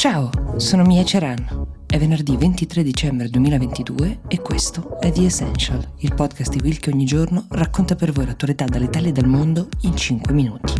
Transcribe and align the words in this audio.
Ciao, 0.00 0.30
sono 0.56 0.82
Mia 0.82 1.04
Ceran. 1.04 1.66
È 1.84 1.98
venerdì 1.98 2.34
23 2.34 2.82
dicembre 2.82 3.28
2022 3.28 4.20
e 4.28 4.40
questo 4.40 4.98
è 4.98 5.12
The 5.12 5.26
Essential, 5.26 5.86
il 5.98 6.14
podcast 6.14 6.54
di 6.54 6.60
Will 6.62 6.78
che 6.78 6.88
ogni 6.88 7.04
giorno 7.04 7.44
racconta 7.50 7.96
per 7.96 8.10
voi 8.10 8.24
l'attualità 8.24 8.64
dall'Italia 8.64 9.10
e 9.10 9.12
dal 9.12 9.26
mondo 9.26 9.68
in 9.82 9.94
5 9.94 10.32
minuti. 10.32 10.79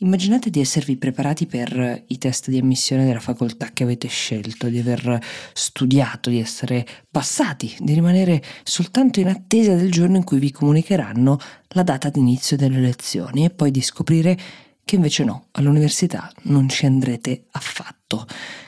Immaginate 0.00 0.48
di 0.50 0.60
esservi 0.60 0.96
preparati 0.96 1.46
per 1.46 2.04
i 2.06 2.18
test 2.18 2.50
di 2.50 2.58
ammissione 2.58 3.04
della 3.04 3.18
facoltà 3.18 3.70
che 3.72 3.82
avete 3.82 4.06
scelto, 4.06 4.68
di 4.68 4.78
aver 4.78 5.20
studiato, 5.52 6.30
di 6.30 6.38
essere 6.38 6.86
passati, 7.10 7.74
di 7.80 7.94
rimanere 7.94 8.40
soltanto 8.62 9.18
in 9.18 9.26
attesa 9.26 9.74
del 9.74 9.90
giorno 9.90 10.16
in 10.16 10.22
cui 10.22 10.38
vi 10.38 10.52
comunicheranno 10.52 11.40
la 11.70 11.82
data 11.82 12.10
d'inizio 12.10 12.56
delle 12.56 12.78
lezioni 12.78 13.44
e 13.44 13.50
poi 13.50 13.72
di 13.72 13.82
scoprire 13.82 14.38
che 14.84 14.94
invece 14.94 15.24
no, 15.24 15.46
all'università 15.50 16.32
non 16.42 16.68
ci 16.68 16.86
andrete 16.86 17.46
affatto. 17.50 18.24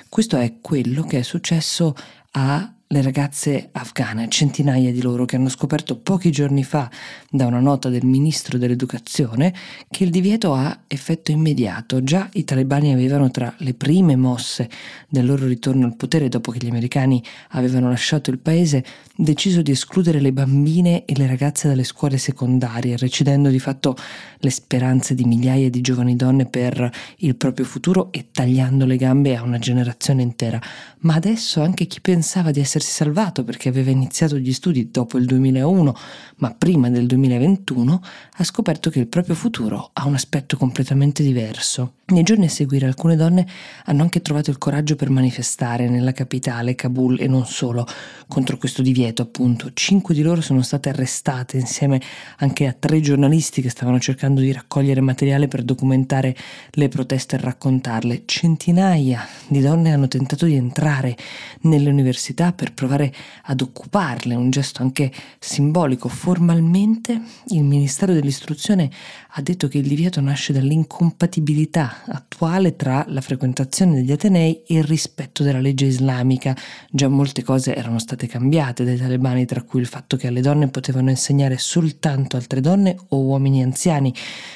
Questo 0.08 0.36
è 0.36 0.58
quello 0.60 1.04
che 1.04 1.20
è 1.20 1.22
successo 1.22 1.94
a 2.32 2.74
le 2.92 3.02
ragazze 3.02 3.68
afghane, 3.70 4.28
centinaia 4.28 4.90
di 4.90 5.00
loro 5.00 5.24
che 5.24 5.36
hanno 5.36 5.48
scoperto 5.48 5.96
pochi 5.96 6.32
giorni 6.32 6.64
fa 6.64 6.90
da 7.30 7.46
una 7.46 7.60
nota 7.60 7.88
del 7.88 8.04
ministro 8.04 8.58
dell'educazione 8.58 9.54
che 9.88 10.02
il 10.02 10.10
divieto 10.10 10.54
ha 10.54 10.76
effetto 10.88 11.30
immediato. 11.30 12.02
Già 12.02 12.28
i 12.32 12.42
talebani 12.42 12.92
avevano 12.92 13.30
tra 13.30 13.54
le 13.58 13.74
prime 13.74 14.16
mosse 14.16 14.68
del 15.08 15.24
loro 15.24 15.46
ritorno 15.46 15.86
al 15.86 15.94
potere 15.94 16.28
dopo 16.28 16.50
che 16.50 16.58
gli 16.58 16.68
americani 16.68 17.22
avevano 17.50 17.88
lasciato 17.88 18.30
il 18.30 18.40
paese 18.40 18.84
deciso 19.14 19.62
di 19.62 19.70
escludere 19.70 20.18
le 20.18 20.32
bambine 20.32 21.04
e 21.04 21.14
le 21.16 21.28
ragazze 21.28 21.68
dalle 21.68 21.84
scuole 21.84 22.18
secondarie, 22.18 22.96
recidendo 22.96 23.50
di 23.50 23.60
fatto 23.60 23.96
le 24.38 24.50
speranze 24.50 25.14
di 25.14 25.24
migliaia 25.24 25.70
di 25.70 25.80
giovani 25.80 26.16
donne 26.16 26.46
per 26.46 26.90
il 27.18 27.36
proprio 27.36 27.66
futuro 27.66 28.10
e 28.10 28.30
tagliando 28.32 28.84
le 28.84 28.96
gambe 28.96 29.36
a 29.36 29.42
una 29.42 29.58
generazione 29.58 30.22
intera. 30.22 30.60
Ma 31.00 31.14
adesso 31.14 31.62
anche 31.62 31.86
chi 31.86 32.00
pensava 32.00 32.50
di 32.50 32.58
essere 32.58 32.78
essersi 32.80 32.90
salvato 32.90 33.44
perché 33.44 33.68
aveva 33.68 33.90
iniziato 33.90 34.36
gli 34.36 34.52
studi 34.52 34.90
dopo 34.90 35.18
il 35.18 35.26
2001, 35.26 35.94
ma 36.36 36.54
prima 36.56 36.90
del 36.90 37.06
2021, 37.06 38.02
ha 38.36 38.44
scoperto 38.44 38.90
che 38.90 38.98
il 38.98 39.06
proprio 39.06 39.34
futuro 39.34 39.90
ha 39.92 40.06
un 40.06 40.14
aspetto 40.14 40.56
completamente 40.56 41.22
diverso. 41.22 41.94
Nei 42.10 42.24
giorni 42.24 42.46
a 42.46 42.48
seguire 42.48 42.86
alcune 42.86 43.14
donne 43.14 43.46
hanno 43.84 44.02
anche 44.02 44.20
trovato 44.20 44.50
il 44.50 44.58
coraggio 44.58 44.96
per 44.96 45.10
manifestare 45.10 45.88
nella 45.88 46.12
capitale, 46.12 46.74
Kabul 46.74 47.20
e 47.20 47.28
non 47.28 47.46
solo, 47.46 47.86
contro 48.26 48.56
questo 48.56 48.82
divieto 48.82 49.22
appunto. 49.22 49.70
Cinque 49.74 50.12
di 50.12 50.22
loro 50.22 50.40
sono 50.40 50.62
state 50.62 50.88
arrestate 50.88 51.56
insieme 51.56 52.00
anche 52.38 52.66
a 52.66 52.74
tre 52.76 53.00
giornalisti 53.00 53.62
che 53.62 53.70
stavano 53.70 54.00
cercando 54.00 54.40
di 54.40 54.50
raccogliere 54.50 55.00
materiale 55.00 55.46
per 55.46 55.62
documentare 55.62 56.34
le 56.72 56.88
proteste 56.88 57.36
e 57.36 57.40
raccontarle. 57.40 58.22
Centinaia 58.24 59.24
di 59.46 59.60
donne 59.60 59.92
hanno 59.92 60.08
tentato 60.08 60.46
di 60.46 60.56
entrare 60.56 61.16
nelle 61.60 61.90
università 61.90 62.52
per 62.52 62.69
provare 62.70 63.12
ad 63.44 63.60
occuparle, 63.60 64.34
un 64.34 64.50
gesto 64.50 64.82
anche 64.82 65.12
simbolico. 65.38 66.08
Formalmente 66.08 67.20
il 67.48 67.64
Ministero 67.64 68.12
dell'Istruzione 68.12 68.90
ha 69.34 69.42
detto 69.42 69.68
che 69.68 69.78
il 69.78 69.86
divieto 69.86 70.20
nasce 70.20 70.52
dall'incompatibilità 70.52 72.02
attuale 72.06 72.76
tra 72.76 73.04
la 73.08 73.20
frequentazione 73.20 73.94
degli 73.94 74.12
Atenei 74.12 74.62
e 74.66 74.78
il 74.78 74.84
rispetto 74.84 75.42
della 75.42 75.60
legge 75.60 75.86
islamica. 75.86 76.56
Già 76.90 77.08
molte 77.08 77.42
cose 77.42 77.74
erano 77.74 77.98
state 77.98 78.26
cambiate 78.26 78.84
dai 78.84 78.96
talebani, 78.96 79.46
tra 79.46 79.62
cui 79.62 79.80
il 79.80 79.86
fatto 79.86 80.16
che 80.16 80.26
alle 80.26 80.40
donne 80.40 80.68
potevano 80.68 81.10
insegnare 81.10 81.58
soltanto 81.58 82.36
altre 82.36 82.60
donne 82.60 82.96
o 83.08 83.20
uomini 83.20 83.62
anziani. 83.62 84.12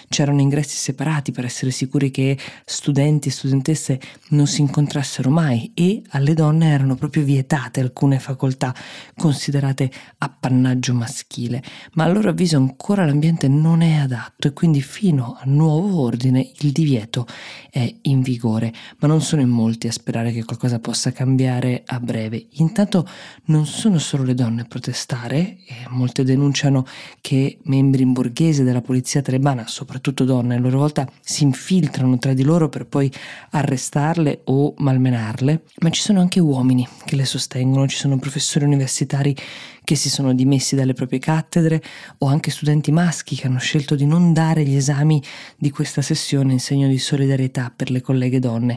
C'erano 0.08 0.41
ingressi 0.41 0.76
separati 0.76 1.32
per 1.32 1.44
essere 1.44 1.70
sicuri 1.70 2.10
che 2.10 2.38
studenti 2.64 3.28
e 3.28 3.32
studentesse 3.32 4.00
non 4.31 4.46
si 4.46 4.60
incontrassero 4.60 5.31
mai 5.31 5.72
e 5.75 6.02
alle 6.10 6.34
donne 6.34 6.70
erano 6.70 6.94
proprio 6.94 7.25
vietate 7.25 7.81
alcune 7.81 8.03
facoltà 8.19 8.75
considerate 9.16 9.91
appannaggio 10.19 10.94
maschile. 10.94 11.62
Ma 11.94 12.04
a 12.04 12.09
loro 12.09 12.31
avviso 12.31 12.56
ancora 12.56 13.04
l'ambiente 13.04 13.48
non 13.48 13.82
è 13.82 13.94
adatto 13.94 14.48
e 14.48 14.53
quindi 14.53 14.81
fino 14.81 15.37
a 15.38 15.42
nuovo 15.44 16.00
ordine 16.00 16.50
il 16.60 16.72
divieto 16.72 17.26
è 17.70 17.93
in 18.03 18.22
vigore, 18.22 18.72
ma 18.98 19.09
non 19.09 19.20
sono 19.20 19.43
in 19.43 19.48
molti 19.48 19.88
a 19.88 19.93
sperare 19.93 20.32
che 20.32 20.44
qualcosa 20.44 20.78
possa 20.78 21.12
cambiare 21.12 21.82
a 21.84 21.98
breve. 22.00 22.47
Intanto 22.53 23.06
non 23.47 23.66
sono 23.66 23.98
solo 23.98 24.22
le 24.22 24.34
donne 24.34 24.62
a 24.62 24.64
protestare, 24.64 25.59
molte 25.88 26.25
denunciano 26.25 26.87
che 27.20 27.59
membri 27.64 28.03
in 28.03 28.12
borghese 28.12 28.64
della 28.64 28.81
polizia 28.81 29.22
talebana, 29.22 29.66
soprattutto 29.66 30.25
donne, 30.25 30.56
a 30.56 30.59
loro 30.59 30.78
volta 30.78 31.09
si 31.20 31.43
infiltrano 31.44 32.19
tra 32.19 32.32
di 32.32 32.43
loro 32.43 32.69
per 32.69 32.87
poi 32.87 33.10
arrestarle 33.50 34.43
o 34.44 34.75
malmenarle, 34.76 35.62
ma 35.81 35.91
ci 35.91 36.00
sono 36.00 36.20
anche 36.20 36.41
uomini 36.41 36.87
che 37.04 37.16
le 37.16 37.25
sostengono, 37.25 37.87
ci 37.94 38.00
sono 38.00 38.19
professori 38.19 38.65
universitari 38.65 39.37
che 39.84 39.94
si 39.94 40.10
sono 40.10 40.34
dimessi 40.34 40.75
dalle 40.75 40.94
proprie 40.94 41.21
cattedre 41.21 41.81
o 42.19 42.27
anche 42.27 42.50
studenti 42.50 42.91
maschi 42.91 43.37
che 43.37 43.47
hanno 43.47 43.60
scelto 43.60 43.94
di 43.94 44.05
non 44.05 44.32
dare 44.32 44.65
gli 44.65 44.75
esami 44.75 45.22
di 45.56 45.71
questa 45.71 46.03
sessione 46.03 46.53
in 46.53 46.59
segno 46.59 46.88
di 46.88 46.99
solidarietà 46.99 47.72
per 47.75 47.91
le 47.91 48.00
colleghe 48.00 48.41
donne. 48.41 48.77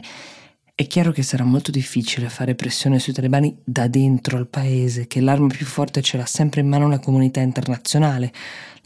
È 0.72 0.86
chiaro 0.86 1.10
che 1.10 1.24
sarà 1.24 1.42
molto 1.42 1.72
difficile 1.72 2.28
fare 2.28 2.54
pressione 2.54 3.00
sui 3.00 3.12
talebani 3.12 3.58
da 3.64 3.88
dentro 3.88 4.36
al 4.36 4.46
paese, 4.46 5.08
che 5.08 5.20
l'arma 5.20 5.48
più 5.48 5.66
forte 5.66 6.00
ce 6.00 6.16
l'ha 6.16 6.26
sempre 6.26 6.60
in 6.60 6.68
mano 6.68 6.88
la 6.88 7.00
comunità 7.00 7.40
internazionale, 7.40 8.32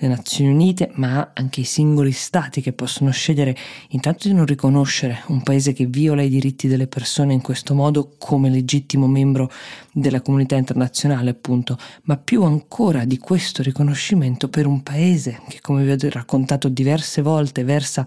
le 0.02 0.08
Nazioni 0.08 0.50
Unite, 0.50 0.90
ma 0.94 1.30
anche 1.32 1.60
i 1.60 1.64
singoli 1.64 2.10
stati 2.10 2.60
che 2.60 2.72
possono 2.72 3.12
scegliere. 3.12 3.56
Intanto 3.90 4.26
di 4.26 4.34
non 4.34 4.46
riconoscere 4.46 5.22
un 5.28 5.42
paese 5.42 5.72
che 5.72 5.86
viola 5.86 6.22
i 6.22 6.28
diritti 6.28 6.66
delle 6.66 6.88
persone 6.88 7.32
in 7.32 7.40
questo 7.40 7.74
modo 7.74 8.14
come 8.18 8.50
legittimo 8.50 9.06
membro 9.06 9.50
della 9.92 10.20
comunità 10.20 10.56
internazionale, 10.56 11.30
appunto, 11.30 11.78
ma 12.04 12.16
più 12.16 12.42
ancora 12.42 13.04
di 13.04 13.18
questo 13.18 13.62
riconoscimento 13.62 14.48
per 14.48 14.66
un 14.66 14.82
paese 14.82 15.40
che, 15.48 15.60
come 15.60 15.84
vi 15.84 15.92
ho 15.92 16.10
raccontato 16.10 16.68
diverse 16.68 17.22
volte, 17.22 17.62
versa 17.62 18.04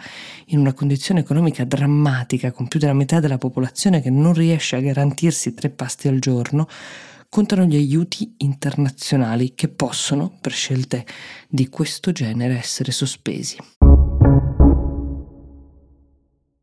in 0.48 0.60
una 0.60 0.74
condizione 0.74 1.22
economica 1.22 1.64
drammatica, 1.64 2.52
con 2.52 2.68
più 2.68 2.80
della 2.80 2.94
metà 2.94 3.22
della 3.22 3.38
popolazione 3.38 4.02
che 4.02 4.10
non 4.10 4.34
riesce 4.34 4.76
a 4.76 4.82
garantirsi 4.82 5.54
tre 5.54 5.70
pasti 5.70 6.10
al 6.10 6.20
giorno, 6.20 6.68
contano 7.36 7.66
gli 7.66 7.76
aiuti 7.76 8.36
internazionali 8.38 9.56
che 9.56 9.68
possono, 9.68 10.38
per 10.40 10.54
scelte 10.54 11.06
di 11.50 11.68
questo 11.68 12.14
genere, 12.14 12.58
essere 12.58 12.94
sospesi. 12.94 13.58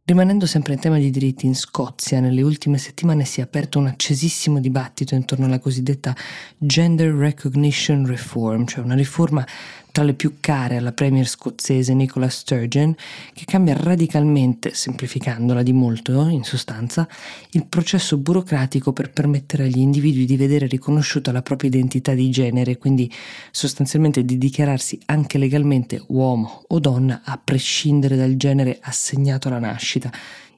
Rimanendo 0.02 0.46
sempre 0.46 0.72
in 0.72 0.80
tema 0.80 0.96
di 0.96 1.10
diritti, 1.10 1.44
in 1.44 1.54
Scozia 1.54 2.20
nelle 2.20 2.40
ultime 2.40 2.78
settimane 2.78 3.26
si 3.26 3.40
è 3.40 3.42
aperto 3.42 3.80
un 3.80 3.88
accesissimo 3.88 4.60
dibattito 4.60 5.14
intorno 5.14 5.44
alla 5.44 5.58
cosiddetta 5.58 6.16
Gender 6.56 7.12
Recognition 7.12 8.06
Reform, 8.06 8.64
cioè 8.64 8.82
una 8.82 8.94
riforma 8.94 9.46
tra 9.92 10.02
le 10.02 10.14
più 10.14 10.36
care 10.40 10.78
alla 10.78 10.92
premier 10.92 11.28
scozzese 11.28 11.92
Nicola 11.92 12.28
Sturgeon, 12.28 12.94
che 13.34 13.44
cambia 13.44 13.76
radicalmente, 13.76 14.72
semplificandola 14.72 15.62
di 15.62 15.72
molto 15.72 16.26
in 16.28 16.42
sostanza, 16.42 17.06
il 17.50 17.66
processo 17.66 18.16
burocratico 18.16 18.92
per 18.92 19.12
permettere 19.12 19.64
agli 19.64 19.78
individui 19.78 20.24
di 20.24 20.36
vedere 20.36 20.66
riconosciuta 20.66 21.30
la 21.30 21.42
propria 21.42 21.68
identità 21.68 22.14
di 22.14 22.30
genere, 22.30 22.78
quindi 22.78 23.12
sostanzialmente 23.50 24.24
di 24.24 24.38
dichiararsi 24.38 24.98
anche 25.06 25.36
legalmente 25.36 26.02
uomo 26.08 26.64
o 26.66 26.78
donna 26.80 27.20
a 27.22 27.38
prescindere 27.42 28.16
dal 28.16 28.36
genere 28.36 28.78
assegnato 28.80 29.48
alla 29.48 29.58
nascita. 29.58 30.10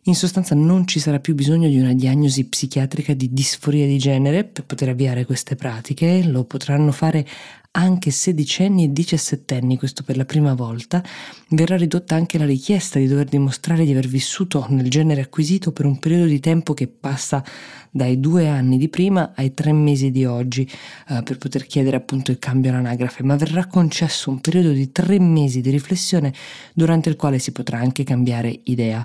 In 0.07 0.15
sostanza 0.15 0.55
non 0.55 0.87
ci 0.87 1.01
sarà 1.01 1.19
più 1.19 1.35
bisogno 1.35 1.67
di 1.67 1.79
una 1.79 1.95
diagnosi 1.95 2.45
psichiatrica 2.45 3.15
di 3.15 3.33
disforia 3.33 3.87
di 3.87 3.97
genere 3.97 4.45
per 4.45 4.67
poter 4.67 4.91
avviare 4.91 5.25
queste 5.25 5.57
pratiche, 5.57 6.23
lo 6.25 6.45
potranno 6.45 6.93
fare 6.93 7.27
anche 7.77 8.11
sedicenni 8.11 8.85
e 8.85 8.93
diciassettenni, 8.93 9.77
questo 9.77 10.05
per 10.05 10.17
la 10.17 10.25
prima 10.25 10.55
volta, 10.55 11.03
verrà 11.51 11.77
ridotta 11.77 12.15
anche 12.15 12.39
la 12.39 12.45
richiesta 12.45 12.99
di 12.99 13.07
dover 13.07 13.27
dimostrare 13.27 13.85
di 13.85 13.91
aver 13.91 14.07
vissuto 14.07 14.67
nel 14.69 14.89
genere 14.89 15.23
acquisito 15.23 15.73
per 15.73 15.85
un 15.85 15.99
periodo 15.99 16.27
di 16.27 16.39
tempo 16.39 16.73
che 16.73 16.87
passa 16.87 17.43
dai 17.91 18.21
due 18.21 18.49
anni 18.49 18.77
di 18.77 18.89
prima 18.89 19.33
ai 19.35 19.55
tre 19.55 19.73
mesi 19.73 20.11
di 20.11 20.25
oggi 20.25 20.69
eh, 21.09 21.23
per 21.23 21.39
poter 21.39 21.67
chiedere 21.67 21.97
appunto 21.97 22.31
il 22.31 22.39
cambio 22.39 22.71
all'anagrafe, 22.71 23.25
ma 23.25 23.37
verrà 23.37 23.67
concesso 23.67 24.31
un 24.31 24.41
periodo 24.41 24.71
di 24.71 24.93
tre 24.93 25.19
mesi 25.19 25.61
di 25.61 25.71
riflessione 25.71 26.33
durante 26.75 27.09
il 27.09 27.17
quale 27.17 27.39
si 27.39 27.51
potrà 27.51 27.79
anche 27.79 28.05
cambiare 28.05 28.61
idea. 28.65 29.05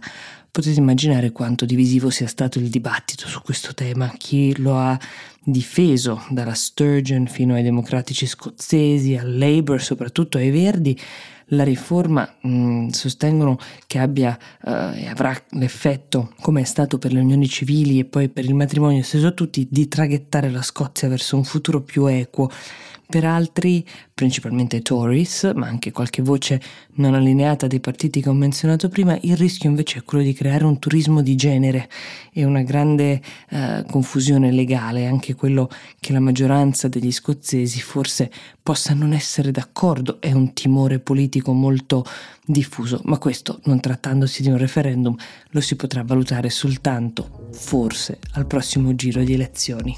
Potete 0.52 0.80
immaginare 0.80 1.32
quanto 1.32 1.66
divisivo 1.66 2.10
sia 2.10 2.28
stato 2.28 2.58
il 2.58 2.70
dibattito 2.70 3.28
su 3.28 3.42
questo 3.42 3.74
tema, 3.76 4.12
chi 4.18 4.56
lo 4.58 4.78
ha 4.78 5.00
difeso 5.44 6.24
dalla 6.30 6.54
Sturgeon 6.54 7.28
fino 7.28 7.54
ai 7.54 7.64
democratici 7.64 8.26
scozzesi, 8.26 9.16
al 9.16 9.38
Labour, 9.38 9.82
soprattutto 9.82 10.38
ai 10.38 10.52
Verdi, 10.52 11.00
la 11.50 11.64
riforma 11.64 12.32
mh, 12.42 12.50
mm, 12.50 12.88
sostengono 12.90 13.58
che 13.88 14.00
abbia 14.00 14.38
eh, 14.64 15.04
e 15.04 15.08
avrà 15.08 15.36
l'effetto, 15.52 16.34
come 16.42 16.62
è 16.62 16.66
stato 16.66 16.98
per 16.98 17.14
le 17.14 17.20
unioni 17.20 17.48
civili 17.48 18.00
e 18.00 18.06
poi 18.06 18.30
per 18.30 18.46
il 18.46 18.56
matrimonio 18.56 19.00
esteso 19.00 19.28
a 19.28 19.32
tutti, 19.32 19.68
di 19.70 19.88
traghettare 19.88 20.50
la 20.50 20.62
Scozia 20.62 21.08
verso 21.08 21.36
un 21.36 21.44
futuro 21.44 21.82
più 21.82 22.06
equo 22.06 22.50
per 23.10 23.26
altri, 23.26 23.84
principalmente 24.14 24.84
Tories, 24.84 25.52
ma 25.56 25.66
anche 25.66 25.92
qualche 25.92 26.22
voce 26.22 26.62
non 26.98 27.16
allineata 27.16 27.66
dei 27.66 27.80
partiti 27.80 28.22
che 28.22 28.30
ho 28.30 28.34
menzionato 28.34 28.88
prima, 28.88 29.18
il 29.22 29.36
rischio 29.36 29.68
invece 29.68 29.98
è 29.98 30.04
quello 30.04 30.24
di 30.24 30.32
creare 30.32 30.64
un 30.66 30.78
turismo 30.78 31.24
di 31.24 31.36
genere 31.36 31.90
e 32.32 32.44
una 32.44 32.62
grande 32.62 33.20
eh, 33.50 33.84
confusione 33.90 34.52
legale, 34.52 35.08
anche 35.08 35.34
quello 35.34 35.72
che 36.00 36.14
la 36.14 36.20
maggioranza 36.20 36.88
degli 36.88 37.12
scozzesi 37.12 37.82
forse 37.82 38.30
possa 38.62 38.94
non 38.94 39.14
essere 39.14 39.50
d'accordo, 39.50 40.22
è 40.22 40.32
un 40.32 40.54
timore 40.54 41.00
politico 41.00 41.52
molto 41.52 42.06
diffuso, 42.46 43.02
ma 43.06 43.18
questo 43.18 43.60
non 43.64 43.80
trattandosi 43.80 44.44
di 44.44 44.50
un 44.50 44.58
referendum 44.58 45.16
lo 45.50 45.62
si 45.62 45.76
potrà 45.76 46.04
valutare 46.04 46.52
soltanto, 46.52 47.50
forse, 47.54 48.20
al 48.34 48.46
prossimo 48.46 48.94
giro 48.94 49.24
di 49.24 49.34
elezioni. 49.34 49.98